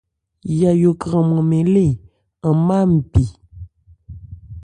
[0.59, 1.87] Yayó kranman mɛn lê
[2.47, 3.23] an má npi.